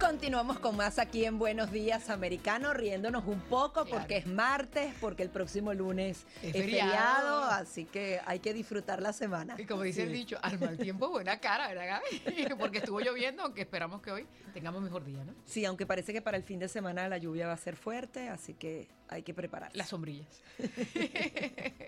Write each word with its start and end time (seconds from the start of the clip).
Continuamos 0.00 0.58
con 0.58 0.76
más 0.76 0.98
aquí 0.98 1.24
en 1.24 1.38
Buenos 1.38 1.72
Días 1.72 2.10
Americano, 2.10 2.74
riéndonos 2.74 3.24
un 3.26 3.40
poco 3.40 3.84
Claro. 3.84 3.98
porque 4.00 4.18
es 4.18 4.26
martes, 4.26 4.92
porque 5.00 5.22
el 5.22 5.30
próximo 5.30 5.72
lunes 5.72 6.26
es, 6.42 6.44
Es 6.44 6.52
feriado. 6.52 6.64
feriado. 6.92 7.44
así 7.44 7.86
que 7.86 8.20
hay 8.26 8.40
que 8.40 8.52
disfrutar 8.52 9.00
la 9.00 9.14
semana. 9.14 9.54
Y 9.58 9.64
como 9.64 9.82
dice 9.82 10.02
el 10.02 10.12
dicho, 10.12 10.38
al 10.42 10.58
mal 10.60 10.76
tiempo 10.76 11.08
buena 11.08 11.40
cara, 11.40 11.68
¿verdad, 11.68 12.00
Gaby? 12.02 12.54
Porque 12.58 12.78
estuvo 12.78 13.00
lloviendo, 13.00 13.42
aunque 13.42 13.62
esperamos 13.62 14.02
que 14.02 14.10
hoy 14.12 14.26
tengamos 14.52 14.82
mejor 14.82 15.02
día, 15.04 15.24
¿no? 15.24 15.34
Sí, 15.46 15.64
aunque 15.64 15.86
parece 15.86 16.12
que 16.12 16.20
para 16.20 16.36
el 16.36 16.42
fin 16.42 16.58
de 16.58 16.68
semana 16.68 17.08
la 17.08 17.16
lluvia 17.16 17.46
va 17.46 17.54
a 17.54 17.56
ser 17.58 17.74
fuerte, 17.76 18.28
así 18.28 18.52
que 18.54 18.88
hay 19.08 19.22
que 19.22 19.32
prepararse. 19.32 19.76
Las 19.78 19.88
sombrillas. 19.88 20.42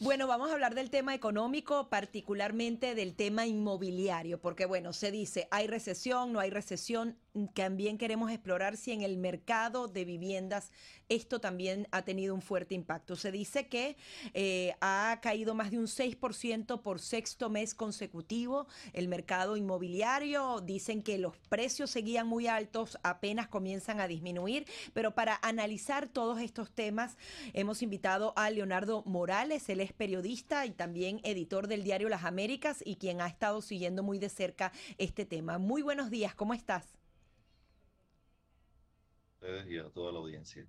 Bueno, 0.00 0.26
vamos 0.26 0.50
a 0.50 0.52
hablar 0.54 0.74
del 0.74 0.90
tema 0.90 1.14
económico, 1.14 1.88
particularmente 1.88 2.94
del 2.94 3.14
tema 3.14 3.46
inmobiliario, 3.46 4.38
porque 4.40 4.66
bueno, 4.66 4.92
se 4.92 5.10
dice, 5.10 5.48
hay 5.50 5.66
recesión, 5.68 6.32
no 6.32 6.40
hay 6.40 6.50
recesión, 6.50 7.16
también 7.54 7.98
queremos 7.98 8.30
explorar 8.30 8.76
si 8.76 8.92
en 8.92 9.02
el 9.02 9.16
mercado 9.16 9.88
de 9.88 10.04
viviendas 10.04 10.72
esto 11.08 11.40
también 11.40 11.86
ha 11.92 12.02
tenido 12.02 12.34
un 12.34 12.42
fuerte 12.42 12.74
impacto. 12.74 13.14
Se 13.14 13.30
dice 13.30 13.68
que 13.68 13.96
eh, 14.34 14.74
ha 14.80 15.18
caído 15.22 15.54
más 15.54 15.70
de 15.70 15.78
un 15.78 15.86
6% 15.86 16.82
por 16.82 17.00
sexto 17.00 17.50
mes 17.50 17.74
consecutivo 17.74 18.66
el 18.92 19.08
mercado 19.08 19.56
inmobiliario. 19.56 20.60
Dicen 20.60 21.02
que 21.02 21.18
los 21.18 21.36
precios 21.48 21.90
seguían 21.90 22.26
muy 22.26 22.46
altos, 22.46 22.98
apenas 23.02 23.48
comienzan 23.48 24.00
a 24.00 24.08
disminuir, 24.08 24.66
pero 24.94 25.14
para 25.14 25.38
analizar 25.42 26.08
todos 26.08 26.40
estos 26.40 26.72
temas 26.72 27.16
hemos 27.52 27.82
invitado 27.82 28.32
a 28.36 28.50
Leonardo 28.50 29.02
Morales, 29.04 29.68
él 29.68 29.80
es 29.80 29.92
periodista 29.92 30.66
y 30.66 30.70
también 30.70 31.20
editor 31.22 31.68
del 31.68 31.84
diario 31.84 32.08
Las 32.08 32.24
Américas 32.24 32.82
y 32.84 32.96
quien 32.96 33.20
ha 33.20 33.28
estado 33.28 33.62
siguiendo 33.62 34.02
muy 34.02 34.18
de 34.18 34.28
cerca 34.28 34.72
este 34.98 35.24
tema. 35.24 35.58
Muy 35.58 35.82
buenos 35.82 36.10
días, 36.10 36.34
¿cómo 36.34 36.54
estás? 36.54 37.05
Ustedes 39.46 39.66
y 39.70 39.78
a 39.78 39.90
toda 39.90 40.12
la 40.12 40.18
audiencia. 40.18 40.66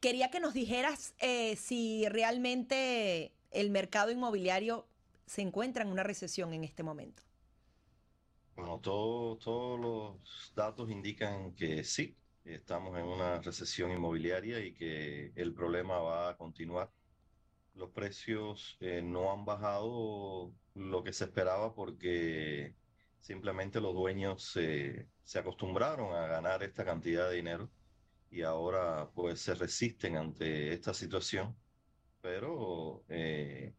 Quería 0.00 0.30
que 0.30 0.40
nos 0.40 0.54
dijeras 0.54 1.14
eh, 1.20 1.56
si 1.56 2.08
realmente 2.08 3.32
el 3.50 3.70
mercado 3.70 4.10
inmobiliario 4.10 4.86
se 5.26 5.42
encuentra 5.42 5.82
en 5.84 5.90
una 5.90 6.02
recesión 6.02 6.52
en 6.54 6.64
este 6.64 6.82
momento. 6.82 7.22
Bueno, 8.56 8.80
todo- 8.80 9.36
todos 9.38 9.78
los 9.80 10.52
datos 10.54 10.90
indican 10.90 11.54
que 11.54 11.84
sí, 11.84 12.16
estamos 12.44 12.96
en 12.98 13.04
una 13.06 13.40
recesión 13.40 13.90
inmobiliaria 13.92 14.60
y 14.60 14.74
que 14.74 15.32
el 15.36 15.54
problema 15.54 15.98
va 16.00 16.30
a 16.30 16.36
continuar. 16.36 16.92
Los 17.74 17.90
precios 17.90 18.76
eh, 18.80 19.02
no 19.02 19.32
han 19.32 19.44
bajado 19.44 20.52
lo 20.74 21.04
que 21.04 21.12
se 21.12 21.24
esperaba 21.26 21.74
porque 21.74 22.74
simplemente 23.28 23.78
los 23.78 23.94
dueños 23.94 24.42
se, 24.42 25.06
se 25.22 25.38
acostumbraron 25.38 26.14
a 26.14 26.26
ganar 26.26 26.62
esta 26.62 26.82
cantidad 26.82 27.28
de 27.28 27.36
dinero 27.36 27.70
y 28.30 28.40
ahora 28.40 29.10
pues 29.14 29.42
se 29.42 29.54
resisten 29.54 30.16
ante 30.16 30.72
esta 30.72 30.94
situación, 30.94 31.54
pero 32.22 33.04
eh, 33.10 33.74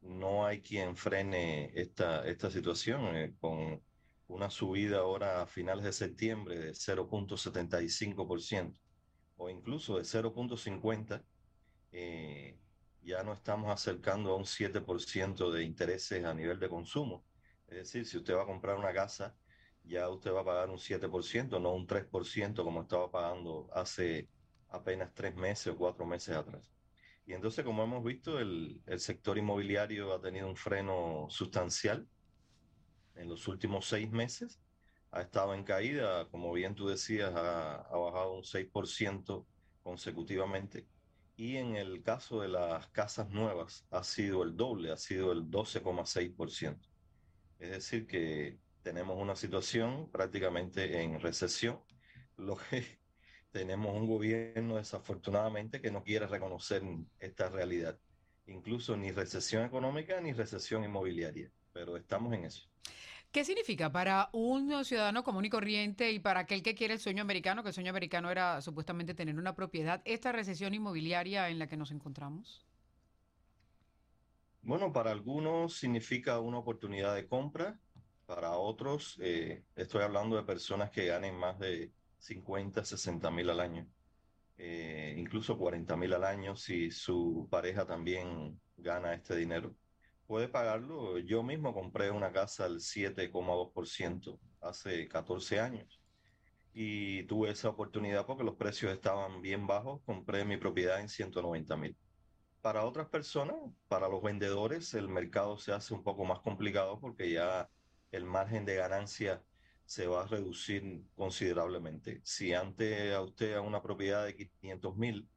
no 0.00 0.46
hay 0.46 0.62
quien 0.62 0.96
frene 0.96 1.70
esta, 1.74 2.26
esta 2.26 2.50
situación 2.50 3.14
eh, 3.14 3.34
con 3.38 3.82
una 4.28 4.48
subida 4.48 5.00
ahora 5.00 5.42
a 5.42 5.46
finales 5.46 5.84
de 5.84 5.92
septiembre 5.92 6.58
de 6.58 6.70
0.75% 6.70 8.74
o 9.36 9.50
incluso 9.50 9.98
de 9.98 10.04
0.50%, 10.04 11.22
eh, 11.92 12.58
ya 13.02 13.22
no 13.22 13.34
estamos 13.34 13.70
acercando 13.70 14.32
a 14.32 14.36
un 14.36 14.44
7% 14.44 15.50
de 15.50 15.62
intereses 15.62 16.24
a 16.24 16.32
nivel 16.32 16.58
de 16.58 16.70
consumo. 16.70 17.22
Es 17.72 17.90
decir, 17.90 18.06
si 18.06 18.18
usted 18.18 18.34
va 18.34 18.42
a 18.42 18.46
comprar 18.46 18.76
una 18.76 18.92
casa, 18.92 19.34
ya 19.84 20.08
usted 20.10 20.32
va 20.32 20.42
a 20.42 20.44
pagar 20.44 20.70
un 20.70 20.78
7%, 20.78 21.60
no 21.60 21.72
un 21.72 21.86
3% 21.86 22.62
como 22.62 22.82
estaba 22.82 23.10
pagando 23.10 23.68
hace 23.72 24.28
apenas 24.68 25.12
tres 25.14 25.34
meses 25.34 25.68
o 25.68 25.76
cuatro 25.76 26.04
meses 26.04 26.36
atrás. 26.36 26.70
Y 27.24 27.32
entonces, 27.32 27.64
como 27.64 27.82
hemos 27.82 28.04
visto, 28.04 28.38
el, 28.38 28.82
sector 28.98 29.38
inmobiliario 29.38 30.12
ha 30.12 30.20
tenido 30.20 30.48
un 30.48 30.56
freno 30.56 31.26
sustancial 31.30 32.06
en 33.14 33.28
los 33.28 33.48
últimos 33.48 33.86
seis 33.86 34.10
meses. 34.10 34.60
Ha 35.10 35.22
estado 35.22 35.54
en 35.54 35.64
caída, 35.64 36.28
como 36.30 36.52
bien 36.52 36.74
tú 36.74 36.88
decías, 36.88 37.34
ha, 37.34 37.76
ha 37.76 37.96
bajado 37.96 38.34
un 38.34 38.42
6% 38.42 39.46
consecutivamente. 39.82 40.86
Y 41.36 41.56
en 41.56 41.76
el 41.76 42.02
caso 42.02 42.40
de 42.42 42.48
las 42.48 42.86
casas 42.88 43.30
nuevas 43.30 43.86
ha 43.90 44.04
sido 44.04 44.42
el 44.42 44.56
doble, 44.56 44.92
ha 44.92 44.96
sido 44.98 45.32
el 45.32 45.50
12,6%. 45.50 46.91
Es 47.62 47.70
decir, 47.70 48.08
que 48.08 48.58
tenemos 48.82 49.16
una 49.16 49.36
situación 49.36 50.10
prácticamente 50.10 51.00
en 51.00 51.20
recesión, 51.20 51.78
lo 52.36 52.56
que 52.56 52.84
tenemos 53.52 53.94
un 53.94 54.08
gobierno 54.08 54.76
desafortunadamente 54.76 55.80
que 55.80 55.92
no 55.92 56.02
quiere 56.02 56.26
reconocer 56.26 56.82
esta 57.20 57.48
realidad. 57.48 57.96
Incluso 58.48 58.96
ni 58.96 59.12
recesión 59.12 59.64
económica 59.64 60.20
ni 60.20 60.32
recesión 60.32 60.82
inmobiliaria, 60.82 61.52
pero 61.72 61.96
estamos 61.96 62.34
en 62.34 62.46
eso. 62.46 62.68
¿Qué 63.30 63.44
significa 63.44 63.92
para 63.92 64.28
un 64.32 64.84
ciudadano 64.84 65.22
común 65.22 65.44
y 65.44 65.48
corriente 65.48 66.10
y 66.10 66.18
para 66.18 66.40
aquel 66.40 66.64
que 66.64 66.74
quiere 66.74 66.94
el 66.94 67.00
sueño 67.00 67.22
americano, 67.22 67.62
que 67.62 67.68
el 67.68 67.74
sueño 67.74 67.90
americano 67.90 68.28
era 68.28 68.60
supuestamente 68.60 69.14
tener 69.14 69.38
una 69.38 69.54
propiedad, 69.54 70.02
esta 70.04 70.32
recesión 70.32 70.74
inmobiliaria 70.74 71.48
en 71.48 71.60
la 71.60 71.68
que 71.68 71.76
nos 71.76 71.92
encontramos? 71.92 72.66
Bueno, 74.62 74.92
para 74.92 75.10
algunos 75.10 75.76
significa 75.76 76.38
una 76.40 76.58
oportunidad 76.58 77.14
de 77.16 77.26
compra, 77.26 77.78
para 78.26 78.52
otros, 78.56 79.18
eh, 79.20 79.64
estoy 79.74 80.02
hablando 80.02 80.36
de 80.36 80.44
personas 80.44 80.90
que 80.90 81.06
ganen 81.06 81.36
más 81.36 81.58
de 81.58 81.92
50, 82.18 82.84
60 82.84 83.30
mil 83.32 83.50
al 83.50 83.58
año, 83.60 83.88
eh, 84.58 85.14
incluso 85.18 85.58
40 85.58 85.96
mil 85.96 86.12
al 86.14 86.24
año 86.24 86.54
si 86.56 86.90
su 86.92 87.48
pareja 87.50 87.86
también 87.86 88.60
gana 88.76 89.14
este 89.14 89.36
dinero. 89.36 89.74
Puede 90.26 90.48
pagarlo. 90.48 91.18
Yo 91.18 91.42
mismo 91.42 91.74
compré 91.74 92.10
una 92.10 92.32
casa 92.32 92.64
al 92.66 92.80
7,2% 92.80 94.38
hace 94.60 95.08
14 95.08 95.60
años 95.60 96.00
y 96.72 97.24
tuve 97.24 97.50
esa 97.50 97.68
oportunidad 97.70 98.26
porque 98.26 98.44
los 98.44 98.56
precios 98.56 98.92
estaban 98.92 99.42
bien 99.42 99.66
bajos. 99.66 100.02
Compré 100.06 100.44
mi 100.44 100.56
propiedad 100.56 101.00
en 101.00 101.08
190 101.08 101.76
mil. 101.76 101.96
Para 102.62 102.84
otras 102.84 103.08
personas, 103.08 103.56
para 103.88 104.08
los 104.08 104.22
vendedores, 104.22 104.94
el 104.94 105.08
mercado 105.08 105.58
se 105.58 105.72
hace 105.72 105.94
un 105.94 106.04
poco 106.04 106.24
más 106.24 106.40
complicado 106.40 106.98
porque 107.00 107.32
ya 107.32 107.68
el 108.12 108.24
margen 108.24 108.64
de 108.64 108.76
ganancia 108.76 109.42
se 109.84 110.06
va 110.06 110.22
a 110.22 110.26
reducir 110.28 111.02
considerablemente. 111.16 112.20
Si 112.24 112.54
antes 112.54 113.12
a 113.14 113.20
usted 113.22 113.54
a 113.54 113.60
una 113.62 113.82
propiedad 113.82 114.24
de 114.24 114.36
500 114.36 114.96
mil, 114.96 115.28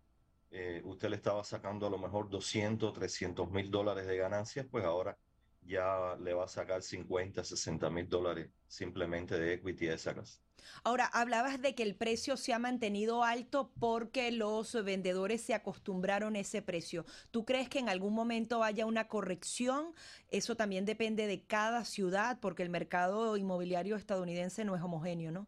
eh, 0.51 0.81
usted 0.85 1.09
le 1.09 1.15
estaba 1.15 1.43
sacando 1.43 1.87
a 1.87 1.89
lo 1.89 1.97
mejor 1.97 2.29
200, 2.29 2.93
300 2.93 3.49
mil 3.49 3.71
dólares 3.71 4.05
de 4.05 4.17
ganancias, 4.17 4.67
pues 4.69 4.85
ahora 4.85 5.17
ya 5.65 6.15
le 6.21 6.33
va 6.33 6.45
a 6.45 6.47
sacar 6.47 6.81
50, 6.81 7.43
60 7.43 7.89
mil 7.89 8.07
dólares 8.07 8.49
simplemente 8.67 9.37
de 9.37 9.53
equity 9.53 9.87
a 9.87 9.95
esa 9.95 10.13
casa. 10.13 10.39
Ahora, 10.83 11.05
hablabas 11.05 11.61
de 11.61 11.75
que 11.75 11.83
el 11.83 11.95
precio 11.95 12.37
se 12.37 12.53
ha 12.53 12.59
mantenido 12.59 13.23
alto 13.23 13.71
porque 13.79 14.31
los 14.31 14.73
vendedores 14.83 15.41
se 15.41 15.53
acostumbraron 15.53 16.35
a 16.35 16.39
ese 16.39 16.61
precio. 16.61 17.05
¿Tú 17.31 17.45
crees 17.45 17.69
que 17.69 17.79
en 17.79 17.89
algún 17.89 18.13
momento 18.13 18.63
haya 18.63 18.85
una 18.85 19.07
corrección? 19.07 19.93
Eso 20.29 20.55
también 20.55 20.85
depende 20.85 21.27
de 21.27 21.43
cada 21.43 21.85
ciudad 21.85 22.39
porque 22.39 22.63
el 22.63 22.69
mercado 22.69 23.37
inmobiliario 23.37 23.95
estadounidense 23.95 24.65
no 24.65 24.75
es 24.75 24.81
homogéneo, 24.81 25.31
¿no? 25.31 25.47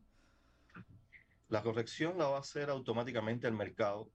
La 1.49 1.63
corrección 1.63 2.17
la 2.17 2.27
va 2.27 2.37
a 2.37 2.41
hacer 2.41 2.69
automáticamente 2.69 3.47
el 3.47 3.53
mercado. 3.53 4.11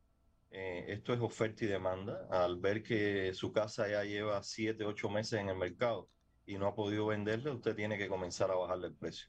Eh, 0.52 0.84
esto 0.88 1.14
es 1.14 1.20
oferta 1.20 1.64
y 1.64 1.68
demanda. 1.68 2.28
Al 2.30 2.58
ver 2.60 2.82
que 2.82 3.32
su 3.34 3.52
casa 3.52 3.88
ya 3.88 4.04
lleva 4.04 4.42
7, 4.42 4.84
8 4.84 5.08
meses 5.10 5.40
en 5.40 5.48
el 5.48 5.56
mercado 5.56 6.10
y 6.46 6.58
no 6.58 6.66
ha 6.66 6.74
podido 6.74 7.06
venderle, 7.06 7.50
usted 7.50 7.74
tiene 7.74 7.96
que 7.98 8.08
comenzar 8.08 8.50
a 8.50 8.56
bajarle 8.56 8.88
el 8.88 8.94
precio. 8.94 9.28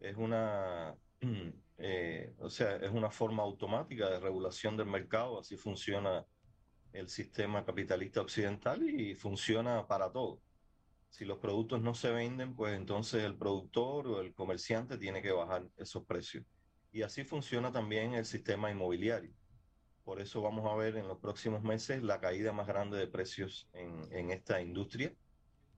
es 0.00 0.16
una, 0.16 0.94
eh, 1.78 2.34
o 2.38 2.50
sea, 2.50 2.76
es 2.76 2.90
una 2.90 3.10
forma 3.10 3.42
automática 3.42 4.10
de 4.10 4.20
regulación 4.20 4.76
del 4.76 4.86
mercado, 4.86 5.40
así 5.40 5.56
funciona 5.56 6.26
el 6.92 7.08
sistema 7.08 7.64
capitalista 7.64 8.20
occidental 8.20 8.82
y 8.88 9.14
funciona 9.14 9.86
para 9.86 10.12
todo. 10.12 10.42
Si 11.08 11.24
los 11.24 11.38
productos 11.38 11.80
no 11.82 11.94
se 11.94 12.10
venden, 12.10 12.54
pues 12.54 12.74
entonces 12.76 13.24
el 13.24 13.36
productor 13.36 14.06
o 14.08 14.20
el 14.20 14.34
comerciante 14.34 14.98
tiene 14.98 15.22
que 15.22 15.32
bajar 15.32 15.68
esos 15.76 16.04
precios. 16.04 16.44
Y 16.92 17.02
así 17.02 17.24
funciona 17.24 17.72
también 17.72 18.14
el 18.14 18.24
sistema 18.24 18.70
inmobiliario. 18.70 19.32
Por 20.10 20.20
eso 20.20 20.42
vamos 20.42 20.66
a 20.66 20.74
ver 20.74 20.96
en 20.96 21.06
los 21.06 21.18
próximos 21.18 21.62
meses 21.62 22.02
la 22.02 22.18
caída 22.18 22.52
más 22.52 22.66
grande 22.66 22.98
de 22.98 23.06
precios 23.06 23.68
en, 23.72 24.32
esta 24.32 24.60
industria. 24.60 25.14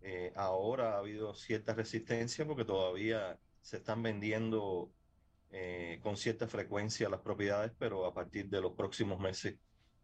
Eh, 0.01 0.33
ahora 0.37 0.95
ha 0.95 0.99
habido 1.01 1.35
cierta 1.35 1.75
resistencia 1.75 2.47
porque 2.47 2.65
todavía 2.65 3.39
se 3.61 3.77
están 3.77 4.03
vendiendo 4.03 4.91
eh, 5.51 6.01
con 6.03 6.17
cierta 6.17 6.49
frecuencia 6.49 7.11
las 7.11 7.21
propiedades, 7.21 7.73
pero 7.79 8.07
a 8.07 8.15
partir 8.15 8.49
de 8.49 8.63
los 8.63 8.73
próximos 8.73 9.21
meses 9.21 9.57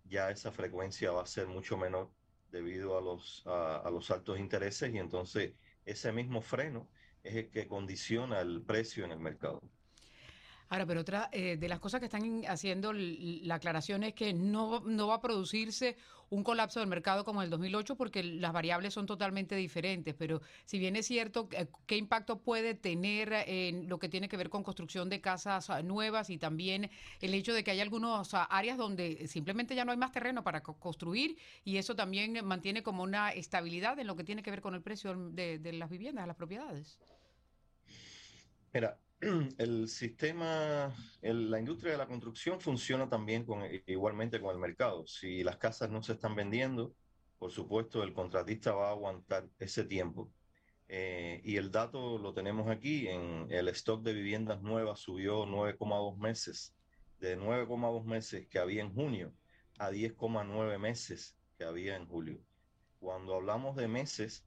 ya 0.05 0.31
esa 0.31 0.53
frecuencia 0.53 1.11
va 1.11 1.23
a 1.23 1.27
ser 1.27 1.47
mucho 1.47 1.79
menor 1.79 2.11
debido 2.51 2.99
a 2.99 3.01
los, 3.01 3.43
a, 3.47 3.89
los 3.91 4.11
altos 4.11 4.39
intereses 4.39 4.93
y 4.93 4.99
entonces 4.99 5.55
ese 5.87 6.13
mismo 6.13 6.43
freno 6.43 6.91
es 7.23 7.35
el 7.35 7.51
que 7.51 7.67
condiciona 7.67 8.43
el 8.43 8.61
precio 8.61 9.07
en 9.07 9.13
el 9.13 9.21
mercado. 9.21 9.63
Ahora, 10.71 10.85
pero 10.85 11.01
otra 11.01 11.31
eh, 11.33 11.57
de 11.57 11.69
las 11.69 11.81
cosas 11.81 12.01
que 12.01 12.07
están 12.07 12.43
haciendo 12.47 12.93
la 12.93 13.55
aclaración 13.55 14.03
es 14.03 14.15
que 14.15 14.35
no, 14.35 14.81
no 14.81 15.07
va 15.07 15.15
a 15.15 15.21
producirse 15.21 15.97
un 16.31 16.45
colapso 16.45 16.81
del 16.81 16.89
mercado 16.89 17.25
como 17.25 17.43
el 17.43 17.49
2008 17.49 17.97
porque 17.97 18.23
las 18.23 18.53
variables 18.53 18.93
son 18.93 19.07
totalmente 19.07 19.57
diferentes. 19.57 20.15
Pero 20.15 20.43
si 20.67 20.79
bien 20.79 20.97
es 20.97 21.07
cierto, 21.07 21.49
eh, 21.53 21.69
¿qué 21.87 21.97
impacto 21.97 22.41
puede 22.41 22.75
tener 22.75 23.33
en 23.47 23.89
lo 23.89 23.99
que 23.99 24.09
tiene 24.09 24.29
que 24.29 24.37
ver 24.37 24.51
con 24.51 24.63
construcción 24.63 25.09
de 25.09 25.21
casas 25.21 25.71
ah, 25.71 25.83
nuevas 25.83 26.29
y 26.29 26.39
también 26.39 26.91
el 27.21 27.35
hecho 27.35 27.55
de 27.55 27.65
que 27.65 27.71
hay 27.71 27.81
algunas 27.81 28.35
ah, 28.35 28.45
áreas 28.45 28.77
donde 28.77 29.27
simplemente 29.27 29.75
ya 29.75 29.85
no 29.85 29.93
hay 29.93 29.99
más 29.99 30.13
terreno 30.13 30.45
para 30.45 30.63
construir 30.63 31.39
y 31.65 31.79
eso 31.79 31.97
también 31.97 32.45
mantiene 32.45 32.83
como 32.83 33.03
una 33.03 33.31
estabilidad 33.31 33.99
en 33.99 34.07
lo 34.07 34.17
que 34.17 34.25
tiene 34.25 34.43
que 34.43 34.51
ver 34.51 34.61
con 34.61 34.75
el 34.75 34.83
precio 34.83 35.15
de, 35.31 35.59
de 35.59 35.73
las 35.73 35.89
viviendas, 35.89 36.25
de 36.25 36.27
las 36.27 36.37
propiedades? 36.37 36.99
Mira, 38.75 38.99
el 39.59 39.89
sistema, 39.89 40.95
la 41.23 41.59
industria 41.59 41.93
de 41.93 41.99
la 41.99 42.07
construcción 42.07 42.61
funciona 42.61 43.09
también 43.09 43.45
con, 43.45 43.65
igualmente 43.87 44.41
con 44.41 44.55
el 44.55 44.61
mercado. 44.61 45.07
Si 45.07 45.43
las 45.43 45.57
casas 45.57 45.91
no 45.91 46.03
se 46.03 46.13
están 46.13 46.37
vendiendo, 46.37 46.95
por 47.39 47.51
supuesto, 47.51 48.03
el 48.03 48.13
contratista 48.13 48.73
va 48.75 48.89
a 48.89 48.93
aguantar 48.93 49.49
ese 49.59 49.85
tiempo. 49.85 50.31
Eh, 50.89 51.41
y 51.45 51.57
el 51.57 51.71
dato 51.71 52.19
lo 52.19 52.33
tenemos 52.33 52.69
aquí, 52.69 53.09
en 53.09 53.47
el 53.51 53.69
stock 53.69 54.03
de 54.03 54.13
viviendas 54.13 54.63
nuevas 54.63 55.01
subió 55.01 55.45
9,2 55.47 56.17
meses, 56.17 56.75
de 57.21 57.37
9,2 57.37 58.05
meses 58.05 58.47
que 58.47 58.59
había 58.59 58.83
en 58.83 58.95
junio 58.95 59.33
a 59.79 59.91
10,9 59.91 60.79
meses 60.79 61.37
que 61.57 61.65
había 61.65 61.97
en 61.97 62.07
julio. 62.07 62.41
Cuando 63.01 63.35
hablamos 63.35 63.77
de 63.77 63.89
meses, 63.89 64.45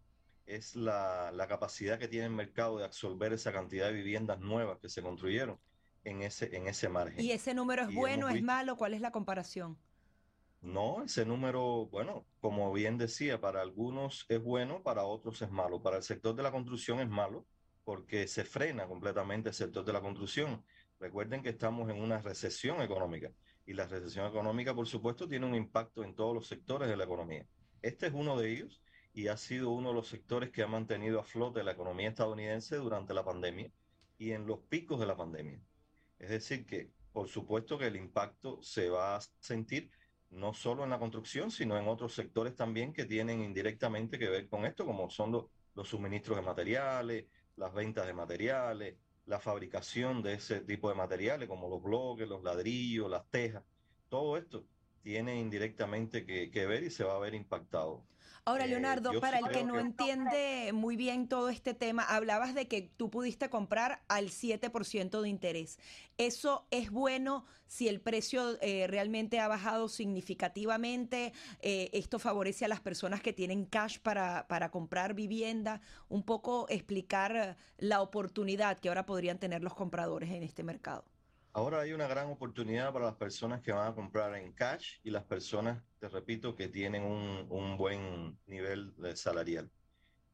es 0.56 0.75
la, 0.75 1.33
capacidad 1.48 1.98
que 1.98 2.07
tiene 2.07 2.25
el 2.27 2.33
mercado 2.33 2.77
de 2.77 2.86
absorber 2.86 3.33
esa 3.33 3.51
cantidad 3.51 3.88
de 3.88 3.94
viviendas 3.94 4.39
nuevas 4.39 4.80
que 4.80 4.89
se 4.89 5.01
construyeron 5.01 5.59
en 6.03 6.21
ese, 6.21 6.56
en 6.56 6.68
ese 6.68 6.89
margen. 6.89 7.24
¿Y 7.24 7.31
ese 7.31 7.53
número 7.53 7.83
es 7.83 7.94
bueno, 7.94 8.30
es 8.30 8.42
malo? 8.42 8.75
¿Cuál 8.75 8.94
es 8.94 9.01
la 9.01 9.12
comparación? 9.12 9.77
No, 10.62 11.03
ese 11.03 11.25
número, 11.25 11.88
bueno, 11.88 12.25
como 12.39 12.71
bien 12.71 12.98
decía, 12.98 13.42
para 13.42 13.62
algunos 13.62 14.25
es 14.30 14.44
bueno, 14.44 14.83
para 14.83 15.06
otros 15.06 15.42
es 15.42 15.50
malo. 15.50 15.81
Para 15.81 15.98
el 15.98 16.03
sector 16.03 16.36
de 16.36 16.44
la 16.44 16.51
construcción 16.51 17.00
es 17.00 17.09
malo 17.09 17.45
porque 17.83 18.27
se 18.27 18.44
frena 18.44 18.86
completamente 18.86 19.50
el 19.50 19.56
sector 19.56 19.83
de 19.83 19.94
la 19.94 20.01
construcción. 20.01 20.63
Recuerden 21.00 21.42
que 21.42 21.50
estamos 21.50 21.89
en 21.89 22.00
una 22.00 22.19
recesión 22.19 22.81
económica 22.81 23.31
y 23.65 23.74
la 23.74 23.88
recesión 23.88 24.27
económica, 24.27 24.75
por 24.75 24.88
supuesto, 24.88 25.27
tiene 25.27 25.48
un 25.48 25.56
impacto 25.56 26.03
en 26.03 26.15
todos 26.15 26.36
los 26.36 26.48
sectores 26.48 26.88
de 26.88 26.98
la 26.98 27.06
economía. 27.06 27.48
Este 27.81 28.07
es 28.07 28.13
uno 28.13 28.38
de 28.38 28.51
ellos 28.51 28.81
y 29.13 29.27
ha 29.27 29.37
sido 29.37 29.71
uno 29.71 29.89
de 29.89 29.95
los 29.95 30.07
sectores 30.07 30.51
que 30.51 30.63
ha 30.63 30.67
mantenido 30.67 31.19
a 31.19 31.23
flote 31.23 31.63
la 31.63 31.73
economía 31.73 32.09
estadounidense 32.09 32.77
durante 32.77 33.13
la 33.13 33.23
pandemia 33.23 33.71
y 34.17 34.31
en 34.31 34.47
los 34.47 34.59
picos 34.59 34.99
de 34.99 35.05
la 35.05 35.17
pandemia. 35.17 35.59
Es 36.19 36.29
decir, 36.29 36.65
que 36.65 36.91
por 37.11 37.27
supuesto 37.27 37.77
que 37.77 37.87
el 37.87 37.95
impacto 37.95 38.61
se 38.61 38.89
va 38.89 39.17
a 39.17 39.21
sentir 39.39 39.91
no 40.29 40.53
solo 40.53 40.83
en 40.83 40.91
la 40.91 40.99
construcción, 40.99 41.51
sino 41.51 41.77
en 41.77 41.87
otros 41.87 42.13
sectores 42.13 42.55
también 42.55 42.93
que 42.93 43.05
tienen 43.05 43.41
indirectamente 43.41 44.17
que 44.17 44.29
ver 44.29 44.47
con 44.47 44.65
esto, 44.65 44.85
como 44.85 45.09
son 45.09 45.31
los, 45.33 45.45
los 45.75 45.89
suministros 45.89 46.37
de 46.37 46.43
materiales, 46.43 47.25
las 47.57 47.73
ventas 47.73 48.07
de 48.07 48.13
materiales, 48.13 48.95
la 49.25 49.39
fabricación 49.39 50.21
de 50.21 50.33
ese 50.33 50.61
tipo 50.61 50.89
de 50.89 50.95
materiales, 50.95 51.49
como 51.49 51.69
los 51.69 51.83
bloques, 51.83 52.27
los 52.27 52.43
ladrillos, 52.43 53.09
las 53.09 53.29
tejas. 53.29 53.63
Todo 54.07 54.37
esto 54.37 54.65
tiene 55.01 55.39
indirectamente 55.39 56.25
que, 56.25 56.49
que 56.49 56.65
ver 56.65 56.83
y 56.83 56.89
se 56.89 57.03
va 57.03 57.15
a 57.15 57.19
ver 57.19 57.33
impactado. 57.33 58.05
Ahora, 58.45 58.65
eh, 58.65 58.69
Leonardo, 58.69 59.19
para 59.19 59.38
el 59.38 59.49
que 59.49 59.63
no 59.63 59.79
entiende 59.79 60.71
muy 60.73 60.95
bien 60.95 61.27
todo 61.27 61.49
este 61.49 61.75
tema, 61.75 62.03
hablabas 62.03 62.55
de 62.55 62.67
que 62.67 62.81
tú 62.81 63.11
pudiste 63.11 63.49
comprar 63.49 64.01
al 64.07 64.29
7% 64.29 65.21
de 65.21 65.29
interés. 65.29 65.77
¿Eso 66.17 66.65
es 66.71 66.89
bueno 66.89 67.45
si 67.67 67.88
el 67.88 68.01
precio 68.01 68.57
eh, 68.61 68.88
realmente 68.88 69.39
ha 69.39 69.47
bajado 69.47 69.89
significativamente? 69.89 71.33
Eh, 71.61 71.91
¿Esto 71.93 72.17
favorece 72.17 72.65
a 72.65 72.67
las 72.67 72.79
personas 72.79 73.21
que 73.21 73.31
tienen 73.31 73.65
cash 73.65 73.99
para, 73.99 74.47
para 74.47 74.71
comprar 74.71 75.13
vivienda? 75.13 75.81
Un 76.09 76.23
poco 76.23 76.65
explicar 76.69 77.57
la 77.77 78.01
oportunidad 78.01 78.79
que 78.79 78.89
ahora 78.89 79.05
podrían 79.05 79.38
tener 79.38 79.63
los 79.63 79.75
compradores 79.75 80.31
en 80.31 80.41
este 80.41 80.63
mercado. 80.63 81.05
Ahora 81.53 81.81
hay 81.81 81.92
una 81.92 82.07
gran 82.07 82.30
oportunidad 82.30 82.94
para 82.94 83.06
las 83.06 83.15
personas 83.15 83.62
que 83.62 83.74
van 83.74 83.92
a 83.92 83.95
comprar 83.95 84.36
en 84.36 84.53
cash 84.53 85.00
y 85.03 85.09
las 85.09 85.25
personas, 85.25 85.83
te 86.00 86.07
repito, 86.07 86.56
que 86.56 86.69
tienen 86.69 87.03
un, 87.03 87.77
buen 87.77 88.39
nivel 88.48 88.94
salarial. 89.15 89.69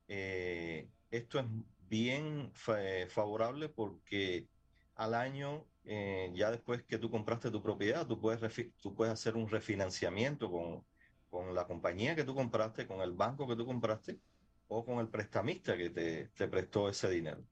Eh, 0.08 0.88
esto 1.10 1.40
es 1.40 1.46
bien 1.90 2.52
favorable 2.54 3.68
porque 3.70 4.48
al 4.94 5.16
año, 5.16 5.66
eh, 5.86 6.32
ya 6.36 6.52
después 6.52 6.84
que 6.84 7.00
tú 7.00 7.10
compraste 7.10 7.50
tu 7.50 7.64
propiedad, 7.64 8.06
tú 8.06 8.20
puedes, 8.20 8.72
tú 8.80 8.94
puedes 8.94 9.14
hacer 9.14 9.36
un 9.36 9.50
refinanciamiento 9.50 10.52
con, 10.52 10.86
con 11.30 11.56
la 11.56 11.66
compañía 11.66 12.16
que 12.16 12.26
tú 12.26 12.36
compraste, 12.36 12.86
con 12.86 13.02
el 13.02 13.14
banco 13.14 13.48
que 13.48 13.56
tú 13.56 13.66
compraste 13.66 14.20
o 14.68 14.86
con 14.86 15.00
el 15.00 15.10
prestamista 15.10 15.76
que 15.76 15.90
te, 15.90 16.28
te 16.30 16.48
prestó 16.48 16.90
ese 16.90 17.10
dinero. 17.10 17.44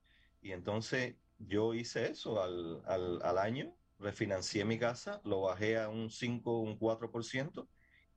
Y 0.42 0.52
entonces 0.52 1.16
yo 1.40 1.74
hice 1.74 2.12
eso 2.12 2.42
al, 2.42 2.82
al, 2.86 3.22
al, 3.22 3.38
año, 3.38 3.76
refinancié 4.00 4.66
mi 4.66 4.78
casa, 4.78 5.22
lo 5.24 5.42
bajé 5.42 5.78
a 5.78 5.90
un 5.90 6.10
5, 6.10 6.60
un 6.60 6.78
4% 6.80 7.68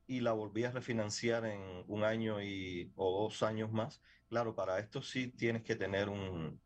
y 0.06 0.20
la 0.20 0.32
volví 0.32 0.64
a 0.64 0.70
refinanciar 0.70 1.44
en 1.44 1.84
un 1.86 2.04
año 2.04 2.42
y, 2.42 2.92
o 2.96 3.24
dos 3.24 3.42
años 3.42 3.70
más. 3.72 4.00
Claro, 4.28 4.54
para 4.54 4.78
esto 4.78 5.02
sí 5.02 5.28
tienes 5.28 5.62
que 5.62 5.76
tener 5.76 6.08
un, 6.08 6.60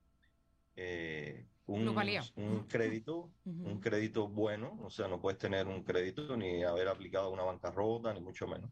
eh, 0.76 1.46
un, 1.66 1.88
un, 1.88 2.66
crédito, 2.66 3.32
un 3.44 3.80
crédito 3.80 4.28
bueno, 4.28 4.78
o 4.82 4.90
sea, 4.90 5.08
no 5.08 5.20
puedes 5.20 5.38
tener 5.38 5.66
un 5.66 5.82
crédito 5.82 6.36
ni 6.36 6.62
haber 6.62 6.88
aplicado 6.88 7.30
una 7.30 7.42
bancarrota, 7.42 8.12
ni 8.14 8.20
mucho 8.20 8.46
menos. 8.46 8.70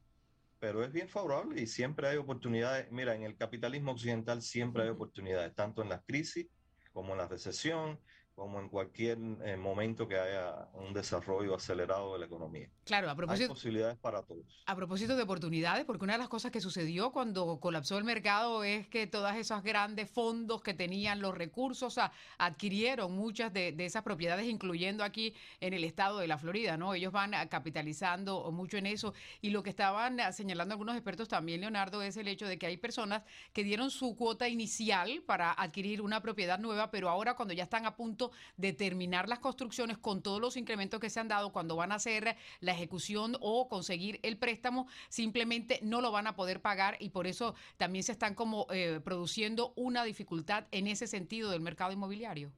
Pero 0.59 0.85
es 0.85 0.93
bien 0.93 1.09
favorable 1.09 1.61
y 1.61 1.67
siempre 1.67 2.07
hay 2.09 2.19
oportunidades. 2.19 2.91
Mira, 2.93 3.15
en 3.15 3.23
el 3.23 3.37
capitalismo 3.37 3.93
occidental 3.93 4.43
siempre 4.43 4.83
hay 4.83 4.91
oportunidades, 4.91 5.55
tanto 5.55 5.83
en 5.83 5.89
las 5.89 6.03
crisis 6.05 6.49
como 6.93 7.15
la 7.17 7.27
recesión, 7.29 8.01
como 8.41 8.59
en 8.59 8.71
cualquier 8.71 9.19
eh, 9.45 9.59
momento 9.59 10.09
que 10.09 10.19
haya 10.19 10.67
un 10.73 10.95
desarrollo 10.95 11.55
acelerado 11.55 12.15
de 12.15 12.21
la 12.21 12.25
economía. 12.25 12.71
Claro, 12.87 13.11
a 13.11 13.15
propósito. 13.15 13.45
Hay 13.45 13.49
posibilidades 13.51 13.99
para 13.99 14.23
todos. 14.23 14.63
A 14.65 14.75
propósito 14.75 15.15
de 15.15 15.25
oportunidades, 15.25 15.85
porque 15.85 16.05
una 16.05 16.15
de 16.15 16.21
las 16.21 16.31
cosas 16.31 16.51
que 16.51 16.63
sucedió 16.63 17.13
cuando 17.13 17.61
colapsó 17.61 17.99
el 17.99 18.05
mercado 18.05 18.65
es 18.65 18.89
que 18.89 19.07
todas 19.07 19.37
esos 19.37 19.63
grandes 19.63 20.11
fondos 20.11 20.63
que 20.63 20.73
tenían 20.73 21.21
los 21.21 21.37
recursos 21.37 22.01
adquirieron 22.39 23.13
muchas 23.13 23.53
de, 23.53 23.75
esas 23.79 24.03
propiedades, 24.03 24.49
incluyendo 24.49 25.05
aquí 25.05 25.35
en 25.61 25.75
el 25.75 25.85
estado 25.85 26.21
de 26.21 26.27
la 26.27 26.39
Florida, 26.39 26.79
¿no? 26.79 26.95
Ellos 26.95 27.13
van 27.13 27.33
capitalizando 27.51 28.51
mucho 28.53 28.79
en 28.79 28.87
eso. 28.87 29.13
Y 29.43 29.51
lo 29.51 29.63
que 29.63 29.69
estaban 29.69 30.19
señalando 30.33 30.73
algunos 30.73 30.97
expertos 30.97 31.29
también, 31.29 31.61
Leonardo, 31.61 32.01
es 32.01 32.17
el 32.17 32.27
hecho 32.27 32.47
de 32.47 32.59
que 32.59 32.65
hay 32.65 32.79
personas 32.79 33.23
que 33.53 33.65
dieron 33.65 33.91
su 33.91 34.17
cuota 34.17 34.49
inicial 34.49 35.23
para 35.27 35.53
adquirir 35.53 36.01
una 36.01 36.23
propiedad 36.23 36.59
nueva, 36.59 36.91
pero 36.91 37.11
ahora 37.11 37.35
cuando 37.35 37.53
ya 37.53 37.65
están 37.65 37.85
a 37.85 37.97
punto 37.97 38.30
de 38.57 38.73
terminar 38.73 39.29
las 39.29 39.39
construcciones 39.39 39.99
con 39.99 40.23
todos 40.23 40.41
los 40.41 40.57
incrementos 40.57 41.01
que 41.01 41.11
se 41.11 41.21
han 41.21 41.29
dado 41.29 41.53
cuando 41.53 41.77
van 41.77 41.93
a 41.93 41.97
hacer 41.97 42.37
la 42.61 42.73
ejecución 42.73 43.37
o 43.41 43.69
conseguir 43.69 44.21
el 44.23 44.37
préstamo, 44.37 44.87
simplemente 45.09 45.81
no 45.83 46.01
lo 46.01 46.13
van 46.13 46.27
a 46.27 46.37
poder 46.37 46.61
pagar 46.61 46.97
y 47.01 47.11
por 47.11 47.27
eso 47.27 47.55
también 47.77 48.05
se 48.05 48.13
están 48.13 48.35
como 48.35 48.67
eh, 48.71 49.01
produciendo 49.03 49.73
una 49.77 50.05
dificultad 50.05 50.67
en 50.71 50.87
ese 50.87 51.07
sentido 51.07 51.51
del 51.51 51.61
mercado 51.61 51.93
inmobiliario. 51.93 52.53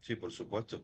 Sí, 0.00 0.16
por 0.16 0.32
supuesto. 0.32 0.82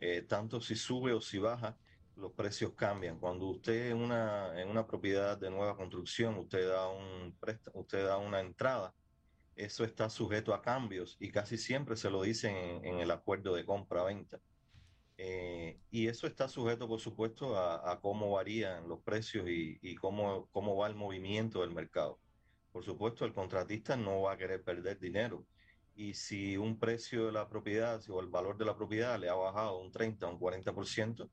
Eh, 0.00 0.22
tanto 0.22 0.60
si 0.60 0.76
sube 0.76 1.12
o 1.12 1.20
si 1.20 1.38
baja, 1.38 1.76
los 2.16 2.32
precios 2.32 2.72
cambian. 2.72 3.18
Cuando 3.18 3.46
usted 3.46 3.90
en 3.90 3.98
una, 3.98 4.60
en 4.60 4.68
una 4.68 4.86
propiedad 4.86 5.36
de 5.36 5.50
nueva 5.50 5.76
construcción, 5.76 6.36
usted 6.38 6.68
da 6.68 6.88
un 6.88 7.36
usted 7.74 8.06
da 8.06 8.16
una 8.18 8.40
entrada 8.40 8.94
eso 9.56 9.84
está 9.84 10.10
sujeto 10.10 10.54
a 10.54 10.62
cambios 10.62 11.16
y 11.18 11.30
casi 11.30 11.56
siempre 11.56 11.96
se 11.96 12.10
lo 12.10 12.22
dicen 12.22 12.54
en, 12.84 13.00
el 13.00 13.10
acuerdo 13.10 13.54
de 13.54 13.64
compra-venta. 13.64 14.38
Eh, 15.18 15.80
y 15.90 16.08
eso 16.08 16.26
está 16.26 16.46
sujeto, 16.46 16.86
por 16.86 17.00
supuesto, 17.00 17.58
a, 17.58 17.98
cómo 18.02 18.32
varían 18.32 18.86
los 18.86 19.00
precios 19.00 19.46
y, 19.48 19.94
cómo, 19.96 20.48
cómo 20.52 20.76
va 20.76 20.88
el 20.88 20.94
movimiento 20.94 21.62
del 21.62 21.72
mercado. 21.72 22.20
Por 22.70 22.84
supuesto, 22.84 23.24
el 23.24 23.32
contratista 23.32 23.96
no 23.96 24.22
va 24.22 24.32
a 24.32 24.36
querer 24.36 24.62
perder 24.62 24.98
dinero. 24.98 25.46
Y 25.94 26.12
si 26.12 26.58
un 26.58 26.78
precio 26.78 27.26
de 27.26 27.32
la 27.32 27.48
propiedad 27.48 28.02
o 28.10 28.20
el 28.20 28.26
valor 28.26 28.58
de 28.58 28.66
la 28.66 28.76
propiedad 28.76 29.18
le 29.18 29.30
ha 29.30 29.34
bajado 29.34 29.80
un 29.80 29.90
30 29.90 30.26
o 30.26 30.32
un 30.32 30.38
40%, 30.38 31.30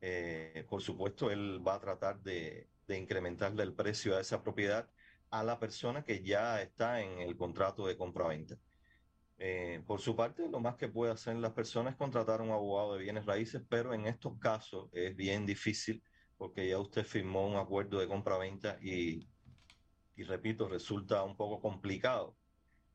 eh, 0.00 0.66
por 0.68 0.82
supuesto, 0.82 1.30
él 1.30 1.64
va 1.64 1.74
a 1.74 1.80
tratar 1.80 2.20
de, 2.20 2.68
de 2.88 2.98
incrementarle 2.98 3.62
el 3.62 3.72
precio 3.72 4.16
a 4.16 4.20
esa 4.20 4.42
propiedad 4.42 4.90
a 5.32 5.42
la 5.42 5.58
persona 5.58 6.04
que 6.04 6.22
ya 6.22 6.62
está 6.62 7.00
en 7.00 7.20
el 7.20 7.36
contrato 7.36 7.86
de 7.86 7.96
compra-venta. 7.96 8.58
Eh, 9.38 9.82
por 9.86 10.00
su 10.00 10.14
parte, 10.14 10.48
lo 10.48 10.60
más 10.60 10.76
que 10.76 10.88
puede 10.88 11.10
hacer 11.10 11.36
las 11.36 11.52
personas 11.52 11.94
es 11.94 11.98
contratar 11.98 12.40
a 12.40 12.44
un 12.44 12.50
abogado 12.50 12.94
de 12.94 13.02
bienes 13.02 13.26
raíces, 13.26 13.62
pero 13.68 13.94
en 13.94 14.06
estos 14.06 14.38
casos 14.38 14.88
es 14.92 15.16
bien 15.16 15.46
difícil 15.46 16.02
porque 16.36 16.68
ya 16.68 16.78
usted 16.78 17.04
firmó 17.04 17.46
un 17.48 17.56
acuerdo 17.56 17.98
de 17.98 18.08
compra-venta 18.08 18.78
y, 18.82 19.26
y, 20.16 20.22
repito, 20.24 20.68
resulta 20.68 21.24
un 21.24 21.36
poco 21.36 21.60
complicado 21.60 22.36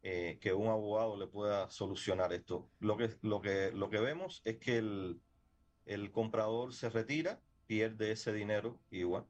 eh, 0.03 0.37
que 0.39 0.53
un 0.53 0.67
abogado 0.67 1.17
le 1.17 1.27
pueda 1.27 1.69
solucionar 1.71 2.31
esto. 2.33 2.69
Lo 2.79 2.97
que, 2.97 3.17
lo 3.23 3.41
que, 3.41 3.71
lo 3.71 3.89
que 3.89 3.99
vemos 3.99 4.41
es 4.45 4.57
que 4.59 4.77
el, 4.77 5.19
el 5.85 6.11
comprador 6.11 6.73
se 6.73 6.89
retira, 6.89 7.41
pierde 7.65 8.11
ese 8.11 8.31
dinero 8.31 8.79
y 8.91 9.03
bueno, 9.03 9.27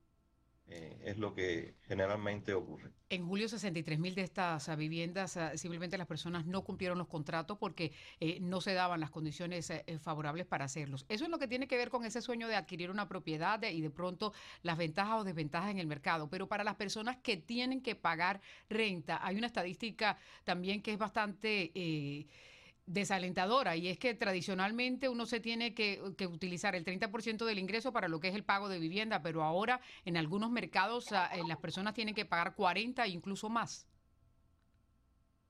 es 1.08 1.18
lo 1.18 1.34
que 1.34 1.76
generalmente 1.88 2.54
ocurre. 2.54 2.92
En 3.10 3.26
julio, 3.26 3.48
63 3.48 3.98
mil 3.98 4.14
de 4.14 4.24
estas 4.24 4.68
ah, 4.68 4.76
viviendas, 4.76 5.38
ah, 5.38 5.56
simplemente 5.56 5.98
las 5.98 6.06
personas 6.06 6.46
no 6.46 6.66
cumplieron 6.66 6.98
los 6.98 7.08
contratos 7.08 7.58
porque 7.58 7.94
eh, 8.20 8.40
no 8.42 8.60
se 8.60 8.74
daban 8.74 9.00
las 9.00 9.10
condiciones 9.10 9.70
eh, 9.70 9.84
favorables 10.02 10.46
para 10.46 10.66
hacerlos. 10.66 11.06
Eso 11.08 11.24
es 11.24 11.30
lo 11.30 11.40
que 11.40 11.48
tiene 11.48 11.68
que 11.68 11.78
ver 11.78 11.90
con 11.90 12.04
ese 12.04 12.22
sueño 12.22 12.50
de 12.50 12.58
adquirir 12.58 12.92
una 12.92 13.08
propiedad 13.08 13.62
y 13.64 13.80
de 13.80 13.90
pronto 13.90 14.34
las 14.64 14.78
ventajas 14.78 15.22
o 15.22 15.24
desventajas 15.24 15.72
en 15.72 15.80
el 15.80 15.88
mercado. 15.88 16.30
Pero 16.30 16.50
para 16.50 16.66
las 16.66 16.76
personas 16.76 17.16
que 17.24 17.38
tienen 17.38 17.82
que 17.82 17.96
pagar 17.96 18.42
renta, 18.70 19.26
hay 19.26 19.38
una 19.38 19.48
estadística 19.48 20.18
también 20.44 20.82
que 20.82 20.92
es 20.92 20.98
bastante 20.98 21.72
desalentadora 22.88 23.76
y 23.76 23.90
es 23.90 24.00
que 24.00 24.16
tradicionalmente 24.16 25.10
uno 25.10 25.26
se 25.26 25.40
tiene 25.40 25.74
que, 25.74 26.02
utilizar 26.28 26.74
el 26.74 26.86
30% 26.86 27.46
del 27.46 27.60
ingreso 27.60 27.92
para 27.92 28.08
lo 28.08 28.20
que 28.20 28.30
es 28.30 28.36
el 28.36 28.44
pago 28.44 28.70
de 28.70 28.80
vivienda, 28.80 29.22
pero 29.22 29.44
ahora 29.44 29.82
en 30.06 30.18
algunos 30.18 30.50
mercados 30.50 31.12
ah, 31.12 31.30
eh, 31.36 31.42
las 31.48 31.58
personas 31.58 31.94
tienen 31.94 32.16
que 32.16 32.26
pagar 32.26 32.56
40 32.56 33.06
e 33.06 33.10
incluso 33.10 33.50
más. 33.50 33.86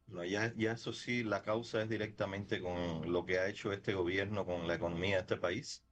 No, 0.07 0.23
ya, 0.23 0.53
ya 0.55 0.71
eso 0.71 0.93
sí, 0.93 1.23
la 1.23 1.43
causa 1.43 1.81
es 1.81 1.89
directamente 1.89 2.61
con 2.61 3.11
lo 3.11 3.25
que 3.25 3.39
ha 3.39 3.47
hecho 3.47 3.71
este 3.71 3.93
gobierno 3.93 4.45
con 4.45 4.67
la 4.67 4.75
economía 4.75 5.17
de 5.17 5.21
este 5.21 5.37
país. 5.37 5.83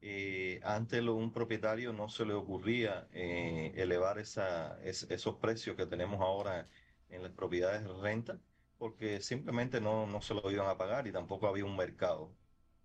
Eh, 0.00 0.60
antes 0.64 1.02
lo, 1.02 1.14
un 1.14 1.32
propietario 1.32 1.92
no 1.92 2.08
se 2.08 2.24
le 2.26 2.34
ocurría 2.34 3.08
eh, 3.12 3.72
elevar 3.76 4.18
esa, 4.18 4.80
esos 4.82 5.36
precios 5.36 5.76
que 5.76 5.86
tenemos 5.86 6.20
ahora 6.20 6.68
en 7.08 7.22
las 7.22 7.32
propiedades 7.32 7.84
de 7.84 7.92
renta 7.94 8.38
porque 8.78 9.20
simplemente 9.20 9.80
no, 9.80 10.06
no 10.06 10.20
se 10.22 10.34
lo 10.34 10.50
iban 10.50 10.68
a 10.68 10.78
pagar 10.78 11.06
y 11.06 11.12
tampoco 11.12 11.48
había 11.48 11.64
un 11.64 11.76
mercado. 11.76 12.32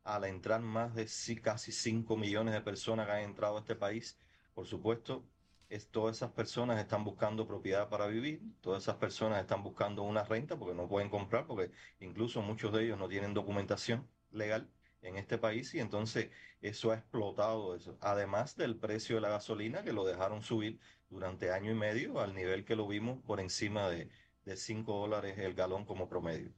Al 0.04 0.26
entrar 0.26 0.62
más 0.62 0.96
de 0.96 1.08
casi 1.42 1.72
5 1.72 2.18
millones 2.18 2.54
de 2.54 2.62
personas 2.62 3.06
que 3.08 3.14
han 3.14 3.22
entrado 3.22 3.58
a 3.58 3.60
este 3.62 3.76
país, 3.76 4.18
por 4.54 4.66
supuesto, 4.68 5.24
es, 5.70 5.90
todas 5.90 6.18
esas 6.18 6.32
personas 6.32 6.80
están 6.80 7.04
buscando 7.04 7.48
propiedad 7.48 7.90
para 7.90 8.08
vivir, 8.08 8.42
todas 8.62 8.84
esas 8.84 8.98
personas 8.98 9.42
están 9.42 9.64
buscando 9.64 10.04
una 10.04 10.24
renta 10.24 10.58
porque 10.58 10.76
no 10.76 10.88
pueden 10.88 11.10
comprar, 11.10 11.48
porque 11.48 11.72
incluso 12.00 12.42
muchos 12.42 12.74
de 12.74 12.86
ellos 12.86 13.00
no 13.00 13.08
tienen 13.08 13.34
documentación 13.34 14.08
legal 14.32 14.70
en 15.02 15.18
este 15.18 15.38
país 15.38 15.74
y 15.74 15.80
entonces 15.80 16.30
eso 16.62 16.92
ha 16.92 16.96
explotado 16.96 17.76
eso. 17.76 17.98
Además 18.02 18.56
del 18.56 18.78
precio 18.78 19.16
de 19.16 19.22
la 19.22 19.30
gasolina 19.30 19.84
que 19.84 19.94
lo 19.94 20.06
dejaron 20.06 20.42
subir 20.44 20.80
durante 21.10 21.52
año 21.52 21.72
y 21.72 21.76
medio 21.76 22.20
al 22.20 22.34
nivel 22.34 22.66
que 22.66 22.76
lo 22.76 22.88
vimos 22.88 23.22
por 23.24 23.40
encima 23.40 23.90
de 23.90 24.10
de 24.46 24.58
5 24.58 24.94
dólares 24.94 25.38
el 25.38 25.54
galón 25.54 25.86
como 25.86 26.08
promedio. 26.08 26.52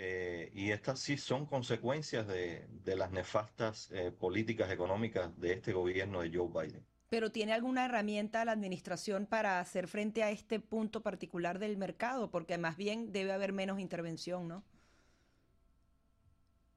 Eh, 0.00 0.50
y 0.54 0.70
estas 0.70 1.00
sí 1.00 1.16
son 1.16 1.44
consecuencias 1.46 2.26
de, 2.28 2.68
las 2.84 3.10
nefastas 3.10 3.90
eh, 3.90 4.12
políticas 4.12 4.70
económicas 4.70 5.36
de 5.40 5.54
este 5.54 5.72
gobierno 5.72 6.20
de 6.20 6.30
Joe 6.32 6.48
Biden. 6.48 6.86
Pero 7.08 7.32
¿tiene 7.32 7.52
alguna 7.52 7.86
herramienta 7.86 8.44
la 8.44 8.52
administración 8.52 9.26
para 9.26 9.58
hacer 9.60 9.88
frente 9.88 10.22
a 10.22 10.30
este 10.30 10.60
punto 10.60 11.02
particular 11.02 11.58
del 11.58 11.76
mercado? 11.76 12.30
Porque 12.30 12.58
más 12.58 12.76
bien 12.76 13.12
debe 13.12 13.32
haber 13.32 13.52
menos 13.52 13.80
intervención, 13.80 14.46
¿no? 14.46 14.62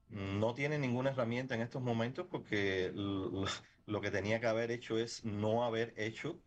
No 0.08 0.54
tiene 0.54 0.78
ninguna 0.78 1.10
herramienta 1.10 1.54
en 1.54 1.62
estos 1.62 1.80
momentos 1.80 2.26
porque 2.30 2.92
lo, 2.94 4.00
que 4.00 4.10
tenía 4.10 4.40
que 4.40 4.46
haber 4.46 4.70
hecho 4.70 4.98
es 4.98 5.24
no 5.24 5.64
haber 5.64 5.94
hecho 5.96 6.40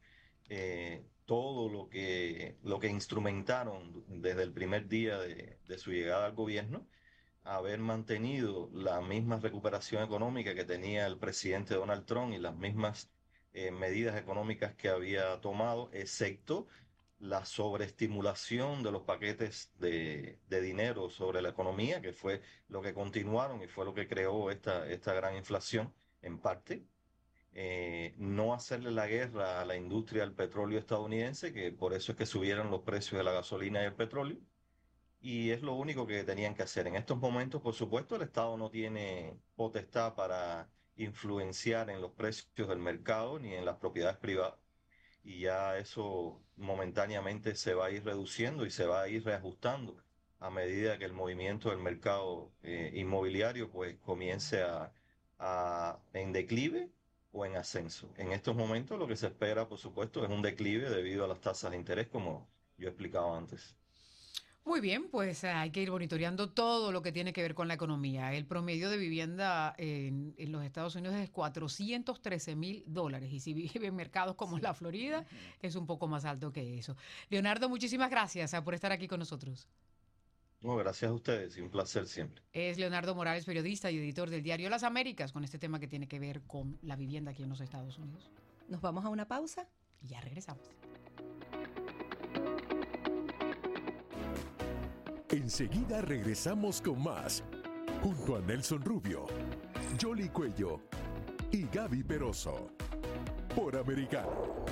eh, 0.49 1.03
todo 1.25 1.69
lo 1.69 1.89
que, 1.89 2.57
lo 2.63 2.79
que 2.79 2.87
instrumentaron 2.87 4.03
desde 4.07 4.43
el 4.43 4.53
primer 4.53 4.87
día 4.87 5.17
de, 5.19 5.77
su 5.77 5.91
llegada 5.91 6.27
al 6.27 6.33
gobierno, 6.33 6.87
haber 7.43 7.79
mantenido 7.79 8.69
la 8.73 9.01
misma 9.01 9.39
recuperación 9.39 10.03
económica 10.03 10.55
que 10.55 10.65
tenía 10.65 11.05
el 11.07 11.17
presidente 11.17 11.75
Donald 11.75 12.05
Trump 12.05 12.33
y 12.33 12.39
las 12.39 12.55
mismas 12.55 13.11
eh, 13.53 13.71
medidas 13.71 14.17
económicas 14.17 14.75
que 14.75 14.89
había 14.89 15.39
tomado, 15.41 15.89
excepto 15.93 16.67
la 17.19 17.45
sobreestimulación 17.45 18.83
de 18.83 18.91
los 18.91 19.03
paquetes 19.03 19.71
de, 19.79 20.39
de, 20.47 20.61
dinero 20.61 21.09
sobre 21.09 21.41
la 21.41 21.49
economía, 21.49 22.01
que 22.01 22.13
fue 22.13 22.41
lo 22.67 22.81
que 22.81 22.93
continuaron 22.93 23.61
y 23.63 23.67
fue 23.67 23.85
lo 23.85 23.93
que 23.93 24.07
creó 24.07 24.51
esta, 24.51 24.87
esta 24.89 25.13
gran 25.13 25.35
inflación 25.35 25.93
en 26.21 26.39
parte. 26.39 26.83
Eh, 27.57 28.13
no 28.17 28.53
hacerle 28.53 28.91
la 28.91 29.07
guerra 29.07 29.61
a 29.61 29.65
la 29.65 29.77
industria 29.77 30.23
del 30.23 30.33
petróleo 30.33 30.77
estadounidense, 30.77 31.53
que 31.53 31.71
por 31.71 31.93
eso 31.93 32.11
es 32.11 32.17
que 32.17 32.25
subieron 32.25 32.69
los 32.69 32.81
precios 32.81 33.17
de 33.17 33.23
la 33.23 33.31
gasolina 33.31 33.81
y 33.81 33.85
el 33.85 33.95
petróleo. 33.95 34.37
Y 35.21 35.51
es 35.51 35.61
lo 35.63 35.73
único 35.75 36.05
que 36.07 36.23
tenían 36.23 36.55
que 36.55 36.63
hacer. 36.63 36.87
En 36.87 36.95
estos 36.95 37.17
momentos, 37.17 37.61
por 37.61 37.73
supuesto, 37.73 38.15
el 38.15 38.23
Estado 38.23 38.57
no 38.57 38.69
tiene 38.69 39.39
potestad 39.55 40.15
para 40.15 40.69
influenciar 40.97 41.89
en 41.89 42.01
los 42.01 42.11
precios 42.11 42.67
del 42.67 42.79
mercado 42.79 43.39
ni 43.39 43.53
en 43.53 43.65
las 43.65 43.77
propiedades 43.77 44.17
privadas. 44.17 44.59
Y 45.23 45.41
ya 45.41 45.77
eso 45.77 46.41
momentáneamente 46.57 47.55
se 47.55 47.73
va 47.73 47.87
a 47.87 47.91
ir 47.91 48.03
reduciendo 48.05 48.65
y 48.65 48.71
se 48.71 48.85
va 48.85 49.03
a 49.03 49.09
ir 49.09 49.25
reajustando 49.25 49.97
a 50.39 50.49
medida 50.49 50.97
que 50.97 51.05
el 51.05 51.13
movimiento 51.13 51.69
del 51.69 51.79
mercado 51.79 52.51
eh, 52.63 52.91
inmobiliario 52.95 53.71
pues 53.71 53.97
comience 53.99 54.61
a, 54.61 54.93
a, 55.39 55.99
en 56.13 56.33
declive 56.33 56.91
o 57.35 57.45
en 57.45 57.57
ascenso. 57.57 58.09
En 58.17 58.31
estos 58.31 58.55
momentos 58.55 58.97
lo 58.97 59.07
que 59.07 59.17
se 59.17 59.27
espera, 59.27 59.67
por 59.67 59.77
supuesto, 59.77 60.23
es 60.23 60.31
un 60.31 60.41
declive 60.41 60.89
debido 60.89 61.25
a 61.25 61.27
las 61.27 61.41
tasas 61.41 61.71
de 61.71 61.77
interés, 61.77 62.07
como 62.07 62.47
yo 62.77 62.87
he 62.87 62.91
explicado 62.91 63.35
antes. 63.35 63.75
Muy 64.63 64.81
bien, 64.81 65.09
pues 65.11 65.43
eh, 65.43 65.49
hay 65.49 65.69
que 65.69 65.81
ir 65.81 65.91
monitoreando 65.91 66.49
todo 66.49 66.91
lo 66.91 67.03
que 67.03 67.11
tiene 67.11 67.33
que 67.33 67.41
ver 67.41 67.53
con 67.53 67.67
la 67.67 67.75
economía. 67.75 68.33
El 68.33 68.47
promedio 68.47 68.89
de 68.89 68.97
vivienda 68.97 69.75
en, 69.77 70.33
los 70.51 70.63
Estados 70.63 70.95
Unidos 70.95 71.15
es 71.17 71.29
413 71.29 72.55
mil 72.55 72.83
dólares 72.87 73.31
y 73.31 73.39
si 73.39 73.53
vive 73.53 73.87
en 73.87 73.95
mercados 73.95 74.35
como 74.35 74.57
la 74.57 74.73
Florida 74.73 75.25
es 75.61 75.75
un 75.75 75.85
poco 75.85 76.07
más 76.07 76.25
alto 76.25 76.51
que 76.51 76.79
eso. 76.79 76.95
Leonardo, 77.29 77.69
muchísimas 77.69 78.09
gracias 78.09 78.55
ah, 78.55 78.63
por 78.63 78.73
estar 78.73 78.91
aquí 78.91 79.07
con 79.07 79.19
nosotros 79.19 79.67
gracias 80.73 81.11
a 81.11 81.13
ustedes 81.13 81.55
y 81.57 81.61
un 81.61 81.69
placer 81.69 82.07
siempre. 82.07 82.41
Es 82.51 82.77
Leonardo 82.79 83.13
Morales, 83.13 83.45
periodista 83.45 83.91
y 83.91 83.97
editor 83.97 84.29
del 84.29 84.41
diario 84.41 84.69
Las 84.69 84.83
Américas, 84.83 85.31
con 85.31 85.43
este 85.43 85.59
tema 85.59 85.79
que 85.79 85.87
tiene 85.87 86.07
que 86.07 86.19
ver 86.19 86.41
con 86.43 86.79
la 86.81 86.95
vivienda 86.95 87.31
aquí 87.31 87.43
en 87.43 87.49
los 87.49 87.61
Estados 87.61 87.97
Unidos. 87.99 88.31
Nos 88.67 88.81
vamos 88.81 89.05
a 89.05 89.09
una 89.09 89.27
pausa 89.27 89.67
y 90.01 90.07
ya 90.07 90.21
regresamos. 90.21 90.63
Enseguida 95.29 96.01
regresamos 96.01 96.81
con 96.81 97.03
más, 97.03 97.43
junto 98.01 98.37
a 98.37 98.41
Nelson 98.41 98.81
Rubio, 98.81 99.27
Jolly 100.01 100.29
Cuello 100.29 100.81
y 101.51 101.67
Gaby 101.67 102.03
Peroso, 102.03 102.71
por 103.55 103.75
Americano. 103.75 104.65